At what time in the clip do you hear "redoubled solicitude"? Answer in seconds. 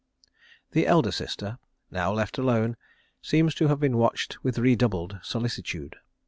4.57-5.97